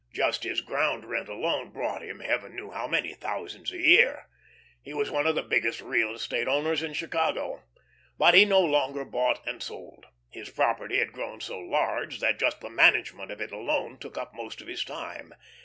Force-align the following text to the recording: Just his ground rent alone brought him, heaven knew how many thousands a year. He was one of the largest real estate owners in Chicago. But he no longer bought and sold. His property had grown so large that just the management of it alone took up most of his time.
Just 0.11 0.41
his 0.43 0.61
ground 0.61 1.05
rent 1.05 1.29
alone 1.29 1.69
brought 1.69 2.01
him, 2.01 2.21
heaven 2.21 2.55
knew 2.55 2.71
how 2.71 2.87
many 2.87 3.13
thousands 3.13 3.71
a 3.71 3.77
year. 3.77 4.27
He 4.81 4.95
was 4.95 5.11
one 5.11 5.27
of 5.27 5.35
the 5.35 5.43
largest 5.43 5.79
real 5.79 6.15
estate 6.15 6.47
owners 6.47 6.81
in 6.81 6.93
Chicago. 6.95 7.61
But 8.17 8.33
he 8.33 8.43
no 8.43 8.61
longer 8.61 9.05
bought 9.05 9.45
and 9.47 9.61
sold. 9.61 10.07
His 10.31 10.49
property 10.49 10.97
had 10.97 11.13
grown 11.13 11.39
so 11.39 11.59
large 11.59 12.19
that 12.19 12.39
just 12.39 12.61
the 12.61 12.69
management 12.71 13.29
of 13.29 13.41
it 13.41 13.51
alone 13.51 13.99
took 13.99 14.17
up 14.17 14.33
most 14.33 14.59
of 14.59 14.65
his 14.67 14.83
time. 14.83 15.35